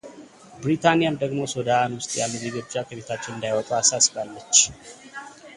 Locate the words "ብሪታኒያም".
0.61-1.19